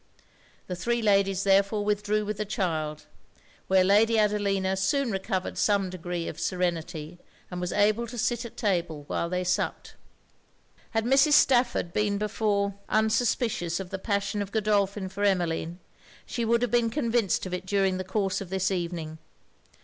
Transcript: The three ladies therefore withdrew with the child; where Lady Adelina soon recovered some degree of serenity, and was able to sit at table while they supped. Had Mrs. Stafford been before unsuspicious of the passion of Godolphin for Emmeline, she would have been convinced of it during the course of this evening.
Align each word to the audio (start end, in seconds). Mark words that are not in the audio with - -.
The 0.65 0.75
three 0.75 0.99
ladies 1.03 1.43
therefore 1.43 1.85
withdrew 1.85 2.25
with 2.25 2.37
the 2.37 2.43
child; 2.43 3.05
where 3.67 3.83
Lady 3.83 4.17
Adelina 4.17 4.75
soon 4.75 5.11
recovered 5.11 5.59
some 5.59 5.91
degree 5.91 6.27
of 6.27 6.39
serenity, 6.39 7.19
and 7.51 7.61
was 7.61 7.71
able 7.71 8.07
to 8.07 8.17
sit 8.17 8.43
at 8.43 8.57
table 8.57 9.03
while 9.05 9.29
they 9.29 9.43
supped. 9.43 9.93
Had 10.89 11.05
Mrs. 11.05 11.33
Stafford 11.33 11.93
been 11.93 12.17
before 12.17 12.73
unsuspicious 12.89 13.79
of 13.79 13.91
the 13.91 13.99
passion 13.99 14.41
of 14.41 14.51
Godolphin 14.51 15.07
for 15.07 15.23
Emmeline, 15.23 15.77
she 16.25 16.45
would 16.45 16.63
have 16.63 16.71
been 16.71 16.89
convinced 16.89 17.45
of 17.45 17.53
it 17.53 17.67
during 17.67 17.97
the 17.99 18.03
course 18.03 18.41
of 18.41 18.49
this 18.49 18.71
evening. 18.71 19.19